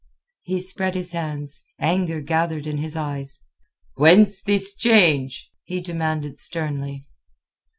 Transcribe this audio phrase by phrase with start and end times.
[0.41, 3.45] He spread his hands, anger gathered in his eyes.
[3.93, 7.05] "Whence this change?" he demanded sternly.